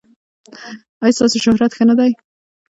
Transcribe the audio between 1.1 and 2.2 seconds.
ستاسو شهرت ښه نه دی؟